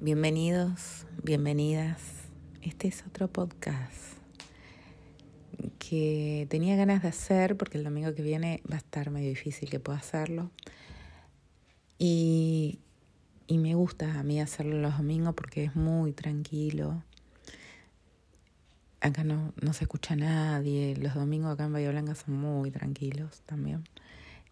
Bienvenidos, 0.00 1.06
bienvenidas. 1.24 2.00
Este 2.62 2.86
es 2.86 3.04
otro 3.04 3.26
podcast 3.26 3.96
que 5.80 6.46
tenía 6.48 6.76
ganas 6.76 7.02
de 7.02 7.08
hacer 7.08 7.56
porque 7.56 7.78
el 7.78 7.84
domingo 7.84 8.14
que 8.14 8.22
viene 8.22 8.62
va 8.70 8.76
a 8.76 8.78
estar 8.78 9.10
medio 9.10 9.28
difícil 9.28 9.68
que 9.68 9.80
pueda 9.80 9.98
hacerlo. 9.98 10.52
Y, 11.98 12.78
y 13.48 13.58
me 13.58 13.74
gusta 13.74 14.20
a 14.20 14.22
mí 14.22 14.40
hacerlo 14.40 14.78
los 14.78 14.96
domingos 14.96 15.34
porque 15.34 15.64
es 15.64 15.74
muy 15.74 16.12
tranquilo. 16.12 17.02
Acá 19.00 19.24
no, 19.24 19.52
no 19.60 19.72
se 19.72 19.82
escucha 19.82 20.14
nadie. 20.14 20.94
Los 20.96 21.16
domingos 21.16 21.54
acá 21.54 21.64
en 21.64 21.72
Bahía 21.72 21.90
Blanca 21.90 22.14
son 22.14 22.34
muy 22.36 22.70
tranquilos 22.70 23.42
también. 23.46 23.82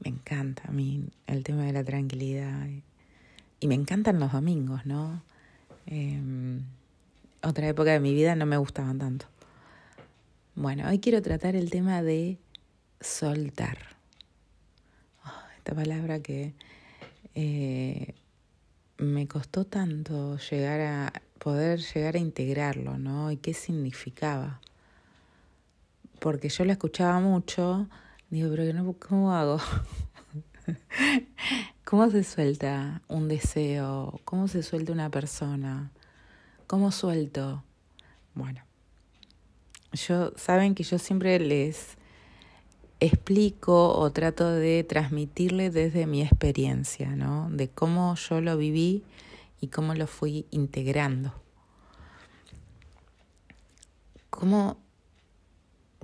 Me 0.00 0.10
encanta 0.10 0.64
a 0.66 0.72
mí 0.72 1.04
el 1.28 1.44
tema 1.44 1.62
de 1.62 1.72
la 1.72 1.84
tranquilidad. 1.84 2.66
Y 3.60 3.68
me 3.68 3.76
encantan 3.76 4.18
los 4.18 4.32
domingos, 4.32 4.84
¿no? 4.86 5.22
Eh, 5.86 6.20
otra 7.42 7.68
época 7.68 7.92
de 7.92 8.00
mi 8.00 8.14
vida 8.14 8.34
no 8.34 8.46
me 8.46 8.56
gustaban 8.56 8.98
tanto. 8.98 9.26
Bueno, 10.54 10.88
hoy 10.88 10.98
quiero 10.98 11.22
tratar 11.22 11.54
el 11.54 11.70
tema 11.70 12.02
de 12.02 12.38
soltar. 13.00 13.78
Oh, 15.24 15.56
esta 15.56 15.74
palabra 15.74 16.20
que 16.20 16.54
eh, 17.34 18.14
me 18.98 19.28
costó 19.28 19.64
tanto 19.64 20.38
llegar 20.38 20.80
a 20.80 21.12
poder 21.38 21.80
llegar 21.80 22.16
a 22.16 22.18
integrarlo, 22.18 22.98
¿no? 22.98 23.30
Y 23.30 23.36
qué 23.36 23.54
significaba. 23.54 24.60
Porque 26.18 26.48
yo 26.48 26.64
la 26.64 26.72
escuchaba 26.72 27.20
mucho, 27.20 27.86
digo, 28.30 28.50
pero 28.50 28.72
no, 28.72 28.92
¿cómo 28.94 29.32
hago? 29.32 29.60
¿Cómo 31.86 32.10
se 32.10 32.24
suelta 32.24 33.00
un 33.06 33.28
deseo? 33.28 34.20
¿Cómo 34.24 34.48
se 34.48 34.64
suelta 34.64 34.90
una 34.90 35.08
persona? 35.08 35.92
¿Cómo 36.66 36.90
suelto? 36.90 37.62
Bueno, 38.34 38.60
yo 39.92 40.32
saben 40.34 40.74
que 40.74 40.82
yo 40.82 40.98
siempre 40.98 41.38
les 41.38 41.96
explico 42.98 43.96
o 43.96 44.10
trato 44.10 44.50
de 44.50 44.82
transmitirle 44.82 45.70
desde 45.70 46.06
mi 46.06 46.22
experiencia, 46.22 47.14
¿no? 47.14 47.48
De 47.52 47.68
cómo 47.68 48.16
yo 48.16 48.40
lo 48.40 48.56
viví 48.56 49.04
y 49.60 49.68
cómo 49.68 49.94
lo 49.94 50.08
fui 50.08 50.44
integrando. 50.50 51.32
¿Cómo, 54.28 54.76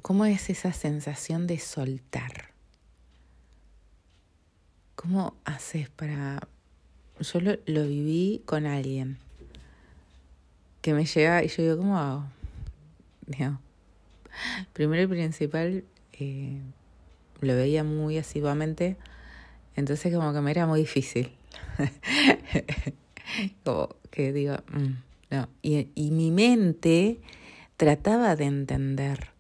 cómo 0.01 0.27
es 0.27 0.49
esa 0.49 0.73
sensación 0.73 1.49
de 1.49 1.59
soltar? 1.59 2.42
¿Cómo 5.13 5.35
haces 5.45 5.91
para...? 5.91 6.41
Yo 7.21 7.41
lo, 7.41 7.59
lo 7.67 7.87
viví 7.87 8.41
con 8.47 8.65
alguien 8.65 9.19
que 10.81 10.95
me 10.95 11.05
llega 11.05 11.45
y 11.45 11.49
yo 11.49 11.63
digo, 11.63 11.77
¿cómo 11.77 11.99
hago? 11.99 12.25
Primero 14.73 15.03
y 15.03 15.07
principal, 15.09 15.85
eh, 16.15 16.59
lo 17.43 17.55
veía 17.55 17.85
muy 17.85 18.17
asiduamente, 18.17 18.97
entonces 19.77 20.15
como 20.15 20.33
que 20.33 20.41
me 20.41 20.51
era 20.51 20.67
muy 20.67 20.81
difícil. 20.81 21.31
como 23.65 23.95
que 24.11 24.33
digo, 24.33 24.55
mm, 24.73 24.95
no. 25.29 25.49
Y, 25.61 25.89
y 25.95 26.11
mi 26.11 26.31
mente 26.31 27.21
trataba 27.77 28.35
de 28.35 28.45
entender 28.45 29.32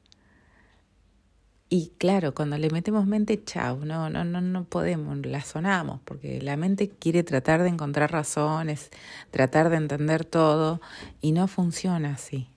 y 1.72 1.90
claro, 1.96 2.34
cuando 2.34 2.58
le 2.58 2.68
metemos 2.68 3.06
mente, 3.06 3.42
chau, 3.44 3.86
no, 3.86 4.10
no, 4.10 4.26
no, 4.26 4.42
no 4.42 4.64
podemos, 4.64 5.16
la 5.24 5.40
sonamos, 5.40 6.02
porque 6.04 6.38
la 6.42 6.58
mente 6.58 6.90
quiere 6.90 7.22
tratar 7.22 7.62
de 7.62 7.70
encontrar 7.70 8.12
razones, 8.12 8.90
tratar 9.30 9.70
de 9.70 9.78
entender 9.78 10.26
todo, 10.26 10.82
y 11.22 11.32
no 11.32 11.48
funciona 11.48 12.12
así. 12.12 12.50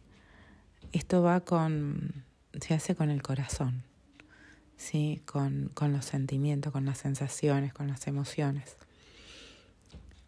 Esto 0.91 1.21
va 1.21 1.39
con, 1.39 2.25
se 2.59 2.73
hace 2.73 2.93
con 2.93 3.09
el 3.09 3.21
corazón, 3.21 3.83
¿sí? 4.75 5.21
con, 5.25 5.71
con 5.73 5.93
los 5.93 6.03
sentimientos, 6.03 6.73
con 6.73 6.83
las 6.83 6.97
sensaciones, 6.97 7.73
con 7.73 7.87
las 7.87 8.07
emociones. 8.07 8.75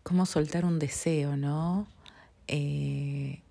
Cómo 0.01 0.25
soltar 0.25 0.63
un 0.63 0.79
deseo, 0.79 1.35
¿no? 1.35 1.87
Eh, 2.47 3.41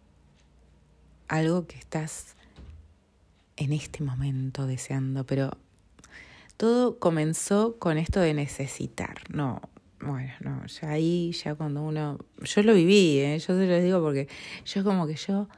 algo 1.29 1.67
que 1.67 1.77
estás 1.77 2.36
en 3.57 3.73
este 3.73 4.03
momento 4.03 4.67
deseando, 4.67 5.25
pero 5.25 5.57
todo 6.57 6.99
comenzó 6.99 7.79
con 7.79 7.99
esto 7.99 8.21
de 8.21 8.35
necesitar, 8.35 9.17
no, 9.31 9.61
bueno, 10.01 10.33
no, 10.41 10.67
ya 10.67 10.91
ahí, 10.91 11.33
ya 11.33 11.55
cuando 11.55 11.83
uno, 11.83 12.19
yo 12.43 12.63
lo 12.63 12.75
viví, 12.75 13.19
¿eh? 13.19 13.39
yo 13.39 13.57
se 13.57 13.67
lo 13.67 13.81
digo 13.81 14.01
porque 14.03 14.29
yo 14.65 14.85
como 14.85 15.07
que 15.07 15.17
yo 15.17 15.49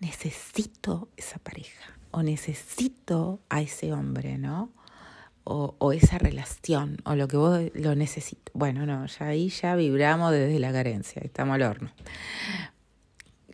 necesito 0.00 1.08
esa 1.16 1.38
pareja 1.38 1.96
o 2.10 2.22
necesito 2.22 3.40
a 3.48 3.60
ese 3.60 3.92
hombre, 3.92 4.38
¿no? 4.38 4.70
O, 5.44 5.76
o 5.78 5.92
esa 5.92 6.18
relación 6.18 6.96
o 7.04 7.14
lo 7.14 7.28
que 7.28 7.36
vos 7.36 7.60
lo 7.74 7.94
necesito. 7.94 8.50
Bueno, 8.52 8.84
no, 8.84 9.06
ya 9.06 9.28
ahí 9.28 9.48
ya 9.48 9.76
vibramos 9.76 10.32
desde 10.32 10.58
la 10.58 10.72
carencia, 10.72 11.22
estamos 11.24 11.54
al 11.54 11.62
horno. 11.62 11.92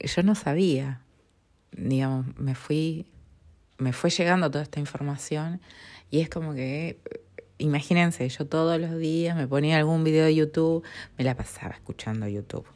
Yo 0.01 0.23
no 0.23 0.35
sabía, 0.35 1.03
digamos, 1.73 2.27
me 2.39 2.55
fui 2.55 3.07
me 3.83 3.93
fue 3.93 4.11
llegando 4.11 4.51
toda 4.51 4.65
esta 4.65 4.81
información 4.81 5.61
y 6.11 6.21
es 6.21 6.29
como 6.29 6.55
que, 6.55 6.99
imagínense, 7.59 8.29
yo 8.29 8.47
todos 8.47 8.81
los 8.81 8.99
días 8.99 9.37
me 9.37 9.47
ponía 9.47 9.79
algún 9.79 10.05
video 10.05 10.25
de 10.25 10.35
YouTube, 10.35 10.85
me 11.19 11.25
la 11.25 11.37
pasaba 11.37 11.75
escuchando 11.75 12.29
YouTube. 12.29 12.67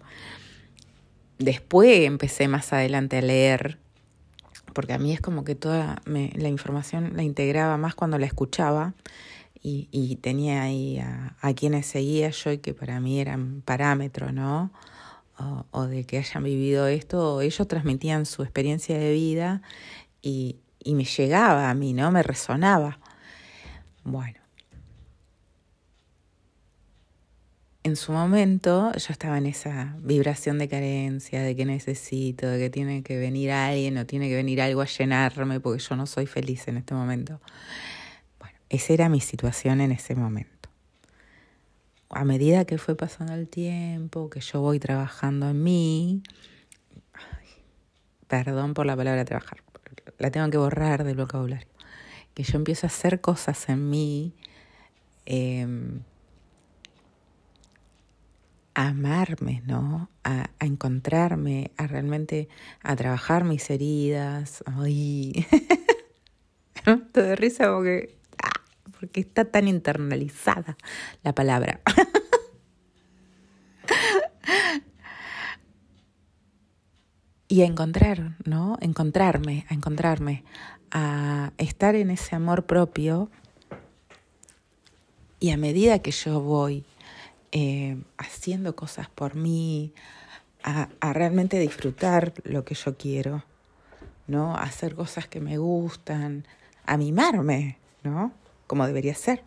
Después 1.39 2.01
empecé 2.07 2.49
más 2.49 2.73
adelante 2.73 3.19
a 3.19 3.23
leer, 3.23 3.79
porque 4.73 4.95
a 4.95 4.99
mí 4.99 5.13
es 5.13 5.21
como 5.21 5.45
que 5.45 5.55
toda 5.55 6.01
la 6.07 6.49
información 6.49 7.13
la 7.15 7.23
integraba 7.23 7.77
más 7.77 7.95
cuando 7.95 8.19
la 8.19 8.27
escuchaba 8.27 8.95
y, 9.63 9.89
y 9.91 10.17
tenía 10.17 10.63
ahí 10.63 10.99
a, 10.99 11.55
quienes 11.55 11.87
seguía 11.87 12.31
yo 12.31 12.53
y 12.53 12.59
que 12.59 12.73
para 12.73 13.01
mí 13.01 13.21
eran 13.21 13.63
parámetros, 13.67 14.33
¿no? 14.33 14.73
O, 15.39 15.67
o 15.73 15.87
de 15.87 16.05
que 16.05 16.17
hayan 16.17 16.43
vivido 16.45 16.87
esto, 16.87 17.43
ellos 17.43 17.69
transmitían 17.69 18.25
su 18.25 18.43
experiencia 18.43 18.99
de 18.99 19.13
vida 19.13 19.61
y, 20.23 20.57
y 20.87 20.95
me 20.95 21.05
llegaba 21.05 21.69
a 21.69 21.75
mí, 21.75 21.93
¿no? 21.93 22.13
Me 22.13 22.23
resonaba. 22.23 23.01
Bueno. 24.05 24.39
En 27.83 27.97
su 27.97 28.13
momento 28.13 28.93
yo 28.93 29.13
estaba 29.13 29.39
en 29.39 29.47
esa 29.47 29.97
vibración 29.99 30.59
de 30.59 30.69
carencia, 30.69 31.43
de 31.43 31.55
que 31.55 31.65
necesito, 31.65 32.47
de 32.47 32.59
que 32.59 32.71
tiene 32.71 33.03
que 33.03 33.17
venir 33.17 33.51
alguien 33.51 33.99
o 33.99 34.07
tiene 34.07 34.29
que 34.29 34.37
venir 34.37 34.61
algo 34.63 34.81
a 34.81 34.87
llenarme 34.87 35.61
porque 35.61 35.83
yo 35.83 35.97
no 35.97 36.07
soy 36.07 36.27
feliz 36.27 36.67
en 36.69 36.79
este 36.79 36.95
momento. 36.95 37.41
Bueno, 38.39 38.57
esa 38.69 38.93
era 38.93 39.09
mi 39.09 39.21
situación 39.21 39.81
en 39.81 39.93
ese 39.93 40.15
momento. 40.15 40.69
A 42.11 42.25
medida 42.25 42.65
que 42.65 42.79
fue 42.79 42.97
pasando 42.97 43.35
el 43.35 43.49
tiempo, 43.49 44.31
que 44.31 44.41
yo 44.41 44.61
voy 44.61 44.79
trabajando 44.79 45.51
en 45.51 45.63
mí, 45.63 46.23
perdón 48.29 48.75
por 48.75 48.87
la 48.87 48.97
palabra 48.97 49.25
trabajar, 49.25 49.63
la 50.19 50.31
tengo 50.31 50.51
que 50.51 50.59
borrar 50.59 51.05
del 51.05 51.17
vocabulario. 51.17 51.69
Que 52.35 52.43
yo 52.43 52.57
empiezo 52.57 52.87
a 52.87 52.89
hacer 52.89 53.21
cosas 53.21 53.69
en 53.69 53.89
mí, 53.89 54.35
eh, 55.25 55.67
a 58.75 58.89
amarme, 58.89 59.63
¿no? 59.65 60.11
A, 60.23 60.51
a, 60.59 60.67
encontrarme, 60.67 61.71
a 61.79 61.87
realmente 61.87 62.49
a 62.83 62.95
trabajar 62.95 63.45
mis 63.45 63.71
heridas. 63.71 64.63
Ay. 64.67 65.47
De 67.15 67.35
risa 67.35 67.73
porque, 67.73 68.17
ah, 68.43 68.61
porque 68.99 69.21
está 69.21 69.47
tan 69.47 69.67
internalizada 69.67 70.77
la 71.23 71.35
palabra. 71.35 71.81
y 77.49 77.63
a 77.63 77.67
encontrar, 77.67 78.37
¿no? 78.45 78.77
Encontrarme, 78.81 79.67
a 79.69 79.75
encontrarme, 79.75 80.45
a 80.91 81.53
estar 81.59 81.95
en 81.95 82.11
ese 82.11 82.35
amor 82.35 82.67
propio 82.67 83.31
y 85.39 85.51
a 85.51 85.57
medida 85.57 86.01
que 86.01 86.11
yo 86.11 86.41
voy 86.41 86.85
eh, 87.53 87.97
haciendo 88.19 88.75
cosas 88.77 89.09
por 89.09 89.35
mí, 89.35 89.93
a, 90.63 90.89
realmente 91.13 91.59
disfrutar 91.59 92.35
lo 92.43 92.65
que 92.65 92.75
yo 92.75 92.97
quiero, 92.97 93.45
¿no? 94.27 94.57
A 94.57 94.65
hacer 94.65 94.97
cosas 94.97 95.29
que 95.29 95.41
me 95.41 95.59
gustan, 95.59 96.45
a 96.85 96.97
mimarme, 96.97 97.79
¿no? 98.03 98.33
Como 98.67 98.87
debería 98.87 99.15
ser. 99.15 99.45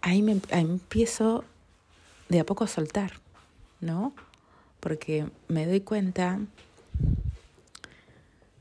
Ahí 0.00 0.22
me 0.22 0.40
ahí 0.52 0.62
empiezo 0.62 1.44
de 2.28 2.40
a 2.40 2.44
poco 2.44 2.64
a 2.64 2.68
soltar, 2.68 3.12
¿no? 3.80 4.14
Porque 4.82 5.30
me 5.46 5.64
doy 5.64 5.82
cuenta 5.82 6.40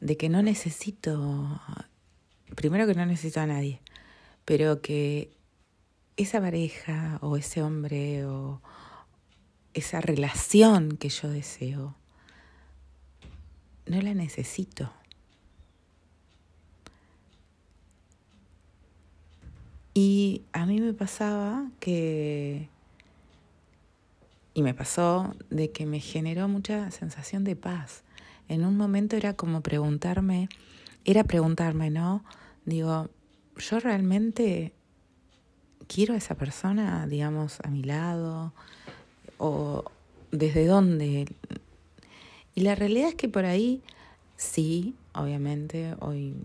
de 0.01 0.17
que 0.17 0.29
no 0.29 0.43
necesito, 0.43 1.59
primero 2.55 2.85
que 2.85 2.93
no 2.93 3.03
necesito 3.07 3.39
a 3.39 3.47
nadie, 3.47 3.81
pero 4.45 4.83
que 4.83 5.31
esa 6.17 6.39
pareja 6.39 7.17
o 7.23 7.37
ese 7.37 7.63
hombre 7.63 8.23
o, 8.27 8.61
esa 9.73 9.99
relación 9.99 10.95
que 10.95 11.09
yo 11.09 11.27
deseo, 11.27 11.95
no 13.87 13.99
la 13.99 14.13
necesito. 14.13 14.93
Y 19.95 20.43
a 20.53 20.67
mí 20.67 20.79
me 20.79 20.93
pasaba 20.93 21.67
que, 21.79 22.69
y 24.53 24.63
me 24.63 24.73
pasó, 24.73 25.35
de 25.49 25.71
que 25.71 25.85
me 25.85 25.99
generó 25.99 26.47
mucha 26.47 26.91
sensación 26.91 27.43
de 27.43 27.55
paz. 27.55 28.03
En 28.47 28.65
un 28.65 28.75
momento 28.75 29.15
era 29.15 29.33
como 29.33 29.61
preguntarme, 29.61 30.49
era 31.05 31.23
preguntarme, 31.23 31.89
¿no? 31.89 32.23
Digo, 32.65 33.09
¿yo 33.57 33.79
realmente 33.79 34.73
quiero 35.87 36.13
a 36.13 36.17
esa 36.17 36.35
persona, 36.35 37.07
digamos, 37.07 37.59
a 37.63 37.69
mi 37.69 37.83
lado? 37.83 38.53
¿O 39.37 39.85
desde 40.31 40.65
dónde? 40.65 41.27
Y 42.53 42.61
la 42.61 42.75
realidad 42.75 43.09
es 43.09 43.15
que 43.15 43.29
por 43.29 43.45
ahí, 43.45 43.81
sí, 44.35 44.95
obviamente, 45.13 45.95
hoy 45.99 46.35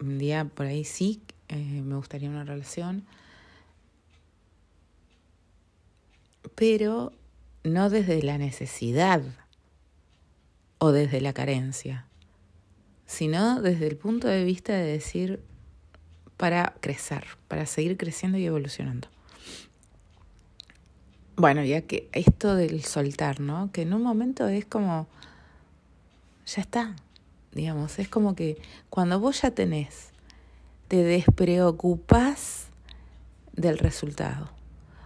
un 0.00 0.18
día 0.18 0.44
por 0.44 0.66
ahí 0.66 0.84
sí 0.84 1.22
eh, 1.48 1.80
me 1.82 1.96
gustaría 1.96 2.28
una 2.28 2.44
relación, 2.44 3.04
pero 6.54 7.12
no 7.64 7.90
desde 7.90 8.22
la 8.22 8.38
necesidad 8.38 9.22
o 10.78 10.92
desde 10.92 11.20
la 11.20 11.32
carencia, 11.32 12.06
sino 13.06 13.60
desde 13.62 13.86
el 13.86 13.96
punto 13.96 14.28
de 14.28 14.44
vista 14.44 14.72
de 14.72 14.84
decir 14.84 15.40
para 16.36 16.74
crecer, 16.80 17.24
para 17.48 17.66
seguir 17.66 17.96
creciendo 17.96 18.38
y 18.38 18.46
evolucionando. 18.46 19.08
Bueno, 21.36 21.64
ya 21.64 21.82
que 21.82 22.08
esto 22.12 22.56
del 22.56 22.82
soltar, 22.82 23.40
¿no? 23.40 23.70
Que 23.72 23.82
en 23.82 23.94
un 23.94 24.02
momento 24.02 24.48
es 24.48 24.64
como, 24.66 25.06
ya 26.46 26.62
está, 26.62 26.96
digamos, 27.52 27.98
es 27.98 28.08
como 28.08 28.34
que 28.34 28.60
cuando 28.90 29.18
vos 29.20 29.42
ya 29.42 29.52
tenés 29.52 30.12
te 30.88 31.02
despreocupas 31.02 32.66
del 33.54 33.78
resultado. 33.78 34.50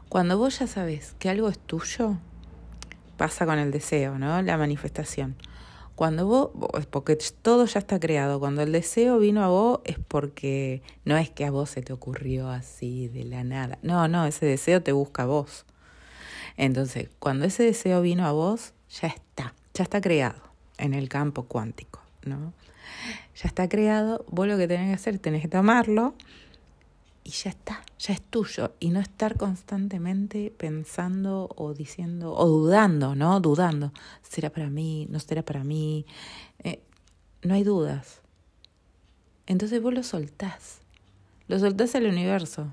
Cuando 0.09 0.37
vos 0.37 0.59
ya 0.59 0.67
sabes 0.67 1.15
que 1.21 1.31
algo 1.31 1.49
es 1.49 1.59
tuyo, 1.61 2.17
pasa 3.17 3.47
con 3.47 3.59
el 3.59 3.71
deseo, 3.71 4.19
¿no? 4.19 4.41
La 4.43 4.57
manifestación. 4.57 5.37
Cuando 5.95 6.27
vos, 6.27 6.87
porque 6.91 7.17
todo 7.41 7.65
ya 7.65 7.79
está 7.79 7.99
creado, 7.99 8.39
cuando 8.39 8.63
el 8.63 8.73
deseo 8.73 9.19
vino 9.19 9.43
a 9.43 9.49
vos 9.49 9.81
es 9.85 9.99
porque 9.99 10.83
no 11.05 11.17
es 11.17 11.31
que 11.31 11.47
a 11.47 11.51
vos 11.51 11.71
se 11.71 11.81
te 11.81 11.95
ocurrió 11.95 12.51
así 12.51 13.09
de 13.09 13.25
la 13.25 13.45
nada. 13.45 13.79
No, 13.83 14.07
no, 14.07 14.27
ese 14.27 14.45
deseo 14.45 14.83
te 14.83 14.93
busca 14.93 15.23
a 15.23 15.27
vos. 15.27 15.65
Entonces, 16.59 17.09
cuando 17.19 17.47
ese 17.47 17.63
deseo 17.63 18.03
vino 18.03 18.27
a 18.27 18.33
vos, 18.33 18.75
ya 19.01 19.09
está, 19.09 19.55
ya 19.73 19.85
está 19.85 20.01
creado 20.01 20.41
en 20.77 20.93
el 20.93 21.09
campo 21.09 21.45
cuántico, 21.45 22.01
¿no? 22.25 22.53
ya 23.35 23.49
está 23.49 23.69
creado, 23.69 24.25
vos 24.29 24.47
lo 24.47 24.57
que 24.57 24.69
tenés 24.69 24.89
que 24.89 24.95
hacer, 24.95 25.19
tenés 25.19 25.43
que 25.43 25.49
tomarlo 25.49 26.15
y 27.27 27.31
ya 27.31 27.51
está, 27.51 27.85
ya 27.99 28.15
es 28.15 28.23
tuyo. 28.23 28.73
Y 28.79 28.91
no 28.91 29.01
estar 29.01 29.37
constantemente 29.37 30.55
pensando 30.57 31.49
o 31.57 31.75
diciendo, 31.75 32.33
o 32.35 32.47
dudando, 32.47 33.15
¿no? 33.15 33.41
Dudando, 33.41 33.93
¿será 34.23 34.51
para 34.51 34.71
mí? 34.71 35.07
¿No 35.11 35.19
será 35.19 35.43
para 35.43 35.65
mí? 35.65 36.07
Eh, 36.63 36.81
no 37.43 37.55
hay 37.55 37.65
dudas. 37.65 38.21
Entonces 39.47 39.83
vos 39.83 39.93
lo 39.93 40.03
soltás, 40.03 40.79
lo 41.49 41.59
soltás 41.59 41.95
al 41.97 42.07
universo. 42.07 42.73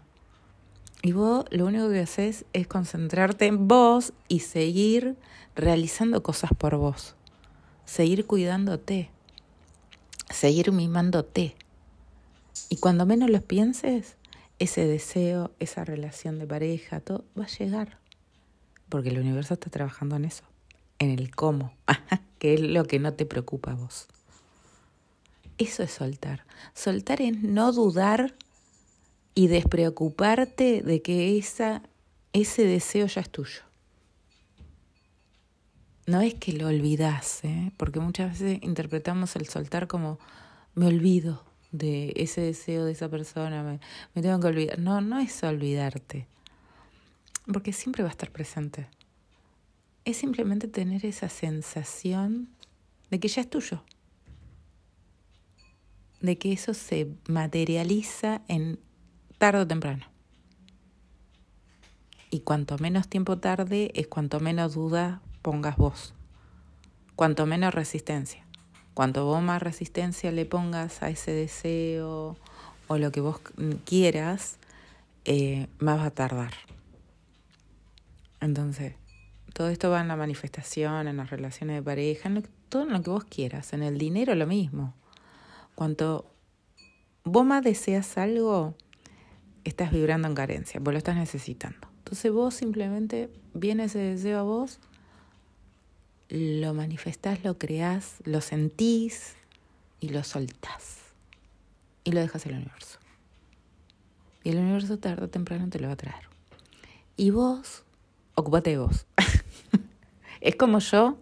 Y 1.01 1.11
vos 1.11 1.45
lo 1.49 1.65
único 1.65 1.89
que 1.89 1.99
haces 1.99 2.45
es 2.53 2.67
concentrarte 2.67 3.47
en 3.47 3.67
vos 3.67 4.13
y 4.27 4.39
seguir 4.39 5.17
realizando 5.55 6.23
cosas 6.23 6.51
por 6.57 6.77
vos, 6.77 7.15
seguir 7.85 8.25
cuidándote 8.25 9.09
seguir 10.33 10.71
mimándote. 10.71 11.55
Y 12.69 12.77
cuando 12.77 13.05
menos 13.05 13.29
lo 13.29 13.41
pienses, 13.41 14.17
ese 14.59 14.85
deseo, 14.85 15.51
esa 15.59 15.83
relación 15.83 16.39
de 16.39 16.47
pareja, 16.47 16.99
todo 16.99 17.25
va 17.37 17.45
a 17.45 17.47
llegar. 17.47 17.99
Porque 18.89 19.09
el 19.09 19.19
universo 19.19 19.55
está 19.55 19.69
trabajando 19.69 20.15
en 20.15 20.25
eso, 20.25 20.43
en 20.99 21.09
el 21.09 21.35
cómo, 21.35 21.73
que 22.39 22.53
es 22.53 22.61
lo 22.61 22.85
que 22.85 22.99
no 22.99 23.13
te 23.13 23.25
preocupa 23.25 23.71
a 23.71 23.75
vos. 23.75 24.07
Eso 25.57 25.83
es 25.83 25.91
soltar. 25.91 26.45
Soltar 26.73 27.21
es 27.21 27.41
no 27.41 27.71
dudar 27.71 28.35
y 29.35 29.47
despreocuparte 29.47 30.81
de 30.81 31.01
que 31.01 31.37
esa, 31.37 31.83
ese 32.33 32.65
deseo 32.65 33.07
ya 33.07 33.21
es 33.21 33.29
tuyo 33.29 33.61
no 36.05 36.21
es 36.21 36.33
que 36.35 36.53
lo 36.53 36.67
olvidas, 36.67 37.43
¿eh? 37.43 37.71
porque 37.77 37.99
muchas 37.99 38.31
veces 38.31 38.59
interpretamos 38.61 39.35
el 39.35 39.47
soltar 39.47 39.87
como 39.87 40.19
me 40.75 40.87
olvido 40.87 41.43
de 41.73 42.13
ese 42.15 42.39
deseo 42.39 42.85
de 42.85 42.93
esa 42.93 43.09
persona, 43.09 43.79
me, 44.13 44.21
tengo 44.21 44.39
que 44.39 44.47
olvidar. 44.47 44.79
No, 44.79 45.01
no 45.01 45.19
es 45.19 45.43
olvidarte, 45.43 46.27
porque 47.51 47.73
siempre 47.73 48.03
va 48.03 48.09
a 48.09 48.11
estar 48.11 48.31
presente. 48.31 48.87
Es 50.05 50.17
simplemente 50.17 50.67
tener 50.67 51.05
esa 51.05 51.27
sensación 51.29 52.47
de 53.09 53.19
que 53.19 53.27
ya 53.27 53.41
es 53.41 53.49
tuyo, 53.49 53.83
de 56.21 56.37
que 56.37 56.53
eso 56.53 56.73
se 56.73 57.09
materializa 57.27 58.41
en 58.47 58.79
tarde 59.39 59.61
o 59.61 59.67
temprano. 59.67 60.05
Y 62.29 62.41
cuanto 62.41 62.77
menos 62.77 63.07
tiempo 63.07 63.37
tarde 63.39 63.91
es 63.95 64.07
cuanto 64.07 64.39
menos 64.39 64.73
duda 64.73 65.21
pongas 65.41 65.77
vos. 65.77 66.13
Cuanto 67.15 67.45
menos 67.45 67.73
resistencia. 67.73 68.43
Cuanto 68.93 69.25
vos 69.25 69.41
más 69.41 69.61
resistencia 69.61 70.31
le 70.31 70.45
pongas 70.45 71.01
a 71.01 71.09
ese 71.09 71.31
deseo 71.31 72.37
o 72.87 72.97
lo 72.97 73.11
que 73.11 73.21
vos 73.21 73.39
quieras, 73.85 74.57
eh, 75.25 75.67
más 75.79 75.99
va 75.99 76.05
a 76.05 76.11
tardar. 76.11 76.53
Entonces, 78.39 78.93
todo 79.53 79.69
esto 79.69 79.89
va 79.89 80.01
en 80.01 80.07
la 80.07 80.15
manifestación, 80.15 81.07
en 81.07 81.17
las 81.17 81.29
relaciones 81.29 81.77
de 81.77 81.81
pareja, 81.81 82.29
en 82.29 82.47
todo 82.69 82.85
lo 82.85 83.01
que 83.01 83.09
vos 83.09 83.23
quieras. 83.23 83.73
En 83.73 83.83
el 83.83 83.97
dinero 83.97 84.35
lo 84.35 84.47
mismo. 84.47 84.93
Cuanto 85.75 86.25
vos 87.23 87.45
más 87.45 87.63
deseas 87.63 88.17
algo, 88.17 88.75
estás 89.63 89.91
vibrando 89.91 90.27
en 90.27 90.35
carencia, 90.35 90.79
vos 90.79 90.93
lo 90.93 90.97
estás 90.97 91.15
necesitando. 91.15 91.87
Entonces 91.99 92.31
vos 92.31 92.53
simplemente 92.53 93.29
viene 93.53 93.85
ese 93.85 93.99
deseo 93.99 94.39
a 94.39 94.43
vos 94.43 94.79
lo 96.33 96.73
manifestás, 96.73 97.43
lo 97.43 97.59
creás, 97.59 98.15
lo 98.23 98.41
sentís 98.41 99.35
y 99.99 100.09
lo 100.09 100.23
soltás. 100.23 100.97
Y 102.03 102.11
lo 102.11 102.21
dejas 102.21 102.47
al 102.47 102.53
universo. 102.53 102.97
Y 104.43 104.49
el 104.49 104.57
universo 104.57 104.97
tarde 104.97 105.25
o 105.25 105.29
temprano 105.29 105.69
te 105.69 105.79
lo 105.79 105.87
va 105.87 105.93
a 105.93 105.97
traer. 105.97 106.27
Y 107.15 107.29
vos, 107.29 107.83
ocupate 108.33 108.71
de 108.71 108.79
vos. 108.79 109.05
es 110.41 110.55
como 110.55 110.79
yo 110.79 111.19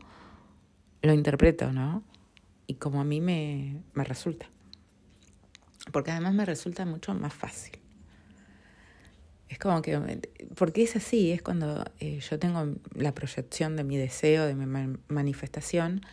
lo 1.02 1.14
interpreto, 1.14 1.74
¿no? 1.74 2.04
Y 2.66 2.76
como 2.76 3.02
a 3.02 3.04
mí 3.04 3.20
me, 3.20 3.84
me 3.94 4.06
resulta. 4.06 4.50
Porque 5.92 6.12
además 6.12 6.36
me 6.36 6.46
resulta 6.46 6.86
mucho 6.86 7.14
más 7.16 7.34
fácil. 7.34 7.78
Es 9.52 9.60
como 9.60 9.82
que, 9.82 10.00
porque 10.56 10.82
es 10.82 10.96
así, 10.96 11.34
es 11.34 11.42
cuando 11.42 11.84
eh, 12.00 12.22
yo 12.22 12.40
tengo 12.40 12.74
la 12.96 13.14
proyección 13.14 13.76
de 13.76 13.84
mi 13.84 13.98
deseo, 13.98 14.46
de 14.46 14.56
mi 14.56 14.66
manifestación, 15.10 16.06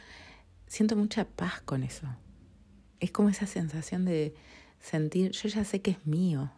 siento 0.66 0.96
mucha 0.96 1.24
paz 1.24 1.60
con 1.60 1.84
eso. 1.84 2.08
Es 2.98 3.12
como 3.12 3.28
esa 3.28 3.46
sensación 3.46 4.04
de 4.04 4.34
sentir, 4.80 5.30
yo 5.30 5.48
ya 5.48 5.64
sé 5.64 5.80
que 5.80 5.92
es 5.92 6.04
mío. 6.04 6.50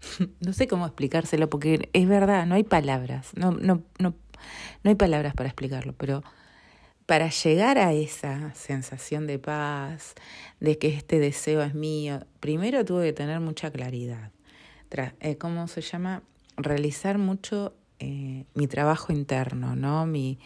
no 0.40 0.52
sé 0.52 0.66
cómo 0.66 0.86
explicárselo, 0.86 1.48
porque 1.48 1.88
es 1.92 2.08
verdad, 2.08 2.46
no 2.46 2.56
hay 2.56 2.64
palabras, 2.64 3.30
no, 3.36 3.52
no, 3.52 3.84
no, 4.00 4.16
no 4.82 4.90
hay 4.90 4.96
palabras 4.96 5.34
para 5.34 5.48
explicarlo, 5.48 5.92
pero 5.92 6.24
para 7.06 7.30
llegar 7.30 7.78
a 7.78 7.92
esa 7.92 8.52
sensación 8.56 9.28
de 9.28 9.38
paz, 9.38 10.16
de 10.58 10.78
que 10.78 10.88
este 10.88 11.20
deseo 11.20 11.62
es 11.62 11.74
mío, 11.76 12.26
primero 12.40 12.84
tuve 12.84 13.04
que 13.04 13.12
tener 13.12 13.38
mucha 13.38 13.70
claridad 13.70 14.32
eh, 14.90 15.36
¿cómo 15.36 15.68
se 15.68 15.80
llama? 15.80 16.22
Realizar 16.56 17.18
mucho 17.18 17.74
eh, 17.98 18.44
mi 18.54 18.66
trabajo 18.66 19.12
interno, 19.12 19.76
¿no? 19.76 20.06
Mi, 20.06 20.38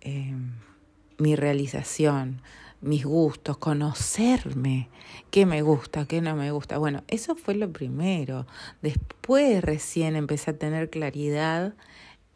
eh, 0.00 0.34
mi 1.18 1.36
realización, 1.36 2.42
mis 2.80 3.04
gustos, 3.04 3.58
conocerme, 3.58 4.88
qué 5.30 5.46
me 5.46 5.62
gusta, 5.62 6.06
qué 6.06 6.20
no 6.20 6.36
me 6.36 6.50
gusta. 6.50 6.78
Bueno, 6.78 7.02
eso 7.08 7.34
fue 7.34 7.54
lo 7.54 7.70
primero. 7.70 8.46
Después 8.82 9.62
recién 9.62 10.16
empecé 10.16 10.52
a 10.52 10.58
tener 10.58 10.90
claridad 10.90 11.74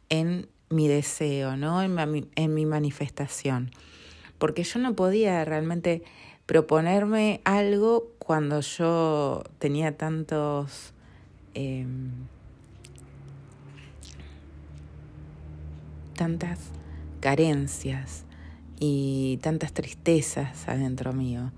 en 0.08 0.48
mi 0.68 0.88
deseo, 0.88 1.56
¿no? 1.56 1.82
En 1.82 2.28
en 2.34 2.54
mi 2.54 2.66
manifestación. 2.66 3.70
Porque 4.38 4.64
yo 4.64 4.80
no 4.80 4.94
podía 4.94 5.44
realmente 5.44 6.02
proponerme 6.46 7.40
algo 7.44 8.10
cuando 8.18 8.60
yo 8.60 9.44
tenía 9.58 9.96
tantos 9.96 10.93
Em, 11.54 12.10
tantas 16.14 16.58
carencias 17.20 18.24
y 18.78 19.38
tantas 19.42 19.72
tristezas 19.72 20.68
adentro 20.68 21.12
mío. 21.12 21.52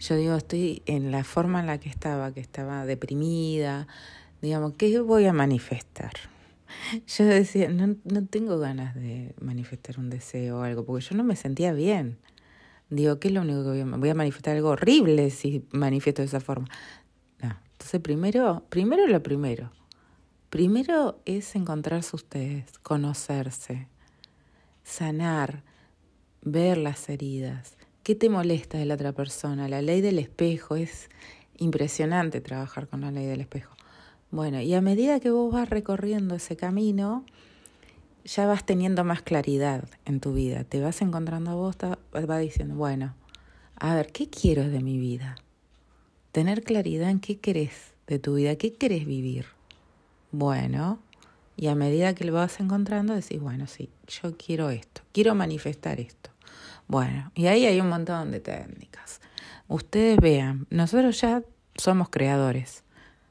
Yo 0.00 0.16
digo, 0.16 0.34
estoy 0.36 0.82
en 0.86 1.12
la 1.12 1.24
forma 1.24 1.60
en 1.60 1.66
la 1.66 1.78
que 1.78 1.88
estaba, 1.88 2.32
que 2.32 2.40
estaba 2.40 2.84
deprimida, 2.86 3.86
digamos, 4.40 4.74
¿qué 4.74 4.98
voy 5.00 5.26
a 5.26 5.32
manifestar? 5.32 6.12
Yo 7.06 7.24
decía, 7.24 7.68
no, 7.68 7.96
no 8.04 8.26
tengo 8.26 8.58
ganas 8.58 8.94
de 8.94 9.34
manifestar 9.40 9.98
un 9.98 10.10
deseo 10.10 10.58
o 10.58 10.62
algo, 10.62 10.84
porque 10.84 11.04
yo 11.04 11.16
no 11.16 11.22
me 11.24 11.36
sentía 11.36 11.72
bien. 11.72 12.18
Digo, 12.90 13.18
¿qué 13.18 13.28
es 13.28 13.34
lo 13.34 13.42
único 13.42 13.62
que 13.62 13.68
voy 13.68 13.80
a, 13.80 13.84
voy 13.84 14.08
a 14.08 14.14
manifestar? 14.14 14.56
Algo 14.56 14.70
horrible 14.70 15.30
si 15.30 15.64
manifiesto 15.70 16.22
de 16.22 16.26
esa 16.26 16.40
forma. 16.40 16.68
Entonces 17.82 18.00
primero, 18.00 18.62
primero 18.68 19.08
lo 19.08 19.20
primero. 19.24 19.72
Primero 20.50 21.20
es 21.24 21.56
encontrarse 21.56 22.14
ustedes, 22.14 22.78
conocerse, 22.78 23.88
sanar, 24.84 25.64
ver 26.42 26.78
las 26.78 27.08
heridas. 27.08 27.76
¿Qué 28.04 28.14
te 28.14 28.28
molesta 28.28 28.78
de 28.78 28.86
la 28.86 28.94
otra 28.94 29.12
persona? 29.12 29.68
La 29.68 29.82
ley 29.82 30.00
del 30.00 30.20
espejo 30.20 30.76
es 30.76 31.08
impresionante 31.58 32.40
trabajar 32.40 32.86
con 32.86 33.00
la 33.00 33.10
ley 33.10 33.26
del 33.26 33.40
espejo. 33.40 33.74
Bueno, 34.30 34.60
y 34.60 34.72
a 34.74 34.80
medida 34.80 35.18
que 35.18 35.32
vos 35.32 35.52
vas 35.52 35.68
recorriendo 35.68 36.36
ese 36.36 36.56
camino, 36.56 37.24
ya 38.24 38.46
vas 38.46 38.64
teniendo 38.64 39.02
más 39.02 39.22
claridad 39.22 39.88
en 40.04 40.20
tu 40.20 40.34
vida. 40.34 40.62
Te 40.62 40.80
vas 40.80 41.02
encontrando 41.02 41.50
a 41.50 41.54
vos, 41.54 41.76
vas 42.12 42.40
diciendo, 42.40 42.76
bueno, 42.76 43.16
a 43.74 43.96
ver, 43.96 44.12
¿qué 44.12 44.30
quiero 44.30 44.68
de 44.68 44.80
mi 44.82 44.98
vida? 44.98 45.34
Tener 46.32 46.62
claridad 46.62 47.10
en 47.10 47.20
qué 47.20 47.38
querés 47.38 47.92
de 48.06 48.18
tu 48.18 48.34
vida, 48.34 48.56
qué 48.56 48.72
querés 48.72 49.06
vivir. 49.06 49.46
Bueno, 50.30 50.98
y 51.56 51.68
a 51.68 51.74
medida 51.74 52.14
que 52.14 52.24
lo 52.24 52.32
vas 52.32 52.58
encontrando, 52.58 53.14
decís, 53.14 53.40
bueno, 53.40 53.66
sí, 53.66 53.90
yo 54.08 54.36
quiero 54.36 54.70
esto, 54.70 55.02
quiero 55.12 55.34
manifestar 55.34 56.00
esto. 56.00 56.30
Bueno, 56.88 57.30
y 57.34 57.46
ahí 57.46 57.66
hay 57.66 57.80
un 57.80 57.88
montón 57.88 58.30
de 58.30 58.40
técnicas. 58.40 59.20
Ustedes 59.68 60.18
vean, 60.18 60.66
nosotros 60.70 61.20
ya 61.20 61.42
somos 61.76 62.08
creadores 62.08 62.82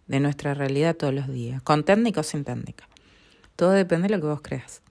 de 0.08 0.20
nuestra 0.20 0.54
realidad 0.54 0.96
todos 0.96 1.14
los 1.14 1.28
días, 1.28 1.62
con 1.62 1.84
técnica 1.84 2.22
o 2.22 2.24
sin 2.24 2.44
técnica. 2.44 2.88
Todo 3.56 3.72
depende 3.72 4.08
de 4.08 4.16
lo 4.16 4.22
que 4.22 4.28
vos 4.28 4.42
creas. 4.42 4.82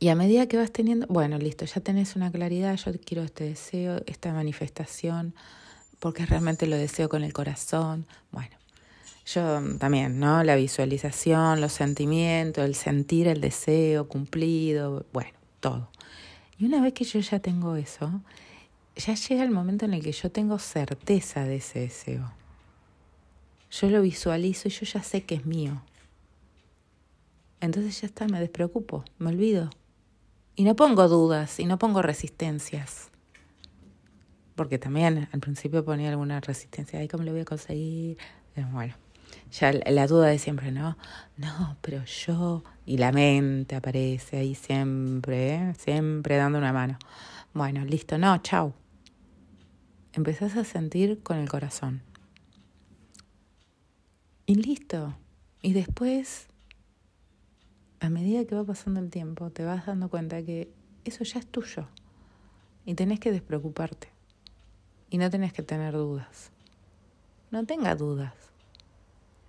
Y 0.00 0.08
a 0.08 0.14
medida 0.14 0.46
que 0.46 0.56
vas 0.56 0.70
teniendo, 0.70 1.06
bueno, 1.08 1.38
listo, 1.38 1.64
ya 1.64 1.80
tenés 1.80 2.14
una 2.14 2.30
claridad, 2.30 2.76
yo 2.76 2.92
quiero 3.04 3.24
este 3.24 3.44
deseo, 3.44 4.02
esta 4.06 4.32
manifestación, 4.32 5.34
porque 5.98 6.26
realmente 6.26 6.66
lo 6.66 6.76
deseo 6.76 7.08
con 7.08 7.24
el 7.24 7.32
corazón. 7.32 8.06
Bueno, 8.30 8.56
yo 9.26 9.60
también, 9.78 10.18
¿no? 10.18 10.42
La 10.44 10.56
visualización, 10.56 11.60
los 11.60 11.72
sentimientos, 11.72 12.64
el 12.64 12.74
sentir 12.74 13.28
el 13.28 13.40
deseo 13.40 14.08
cumplido, 14.08 15.06
bueno, 15.12 15.36
todo. 15.60 15.90
Y 16.58 16.64
una 16.66 16.80
vez 16.80 16.92
que 16.94 17.04
yo 17.04 17.20
ya 17.20 17.38
tengo 17.38 17.76
eso, 17.76 18.22
ya 18.96 19.14
llega 19.14 19.44
el 19.44 19.50
momento 19.50 19.84
en 19.84 19.94
el 19.94 20.02
que 20.02 20.12
yo 20.12 20.30
tengo 20.30 20.58
certeza 20.58 21.44
de 21.44 21.56
ese 21.56 21.80
deseo. 21.80 22.32
Yo 23.70 23.90
lo 23.90 24.00
visualizo 24.00 24.68
y 24.68 24.70
yo 24.70 24.86
ya 24.86 25.02
sé 25.02 25.24
que 25.24 25.36
es 25.36 25.46
mío. 25.46 25.82
Entonces 27.60 28.00
ya 28.00 28.06
está, 28.06 28.26
me 28.26 28.40
despreocupo, 28.40 29.04
me 29.18 29.28
olvido. 29.30 29.70
Y 30.56 30.64
no 30.64 30.74
pongo 30.74 31.06
dudas 31.08 31.60
y 31.60 31.66
no 31.66 31.78
pongo 31.78 32.02
resistencias. 32.02 33.10
Porque 34.58 34.76
también 34.76 35.28
al 35.30 35.38
principio 35.38 35.84
ponía 35.84 36.10
alguna 36.10 36.40
resistencia, 36.40 36.98
ay, 36.98 37.06
¿cómo 37.06 37.22
lo 37.22 37.30
voy 37.30 37.42
a 37.42 37.44
conseguir? 37.44 38.18
Bueno, 38.72 38.96
ya 39.52 39.72
la 39.72 40.08
duda 40.08 40.26
de 40.26 40.40
siempre, 40.40 40.72
¿no? 40.72 40.98
No, 41.36 41.76
pero 41.80 42.04
yo, 42.04 42.64
y 42.84 42.98
la 42.98 43.12
mente 43.12 43.76
aparece 43.76 44.38
ahí 44.38 44.56
siempre, 44.56 45.54
¿eh? 45.54 45.74
siempre 45.78 46.38
dando 46.38 46.58
una 46.58 46.72
mano. 46.72 46.98
Bueno, 47.54 47.84
listo, 47.84 48.18
no, 48.18 48.36
chau. 48.38 48.74
Empezás 50.12 50.56
a 50.56 50.64
sentir 50.64 51.22
con 51.22 51.36
el 51.36 51.48
corazón. 51.48 52.02
Y 54.44 54.56
listo. 54.56 55.16
Y 55.62 55.72
después, 55.72 56.48
a 58.00 58.10
medida 58.10 58.44
que 58.44 58.56
va 58.56 58.64
pasando 58.64 58.98
el 58.98 59.10
tiempo, 59.10 59.50
te 59.50 59.64
vas 59.64 59.86
dando 59.86 60.10
cuenta 60.10 60.42
que 60.42 60.68
eso 61.04 61.22
ya 61.22 61.38
es 61.38 61.46
tuyo. 61.46 61.86
Y 62.84 62.94
tenés 62.94 63.20
que 63.20 63.30
despreocuparte. 63.30 64.17
Y 65.10 65.18
no 65.18 65.30
tenés 65.30 65.52
que 65.52 65.62
tener 65.62 65.94
dudas. 65.94 66.50
No 67.50 67.64
tenga 67.64 67.94
dudas. 67.94 68.34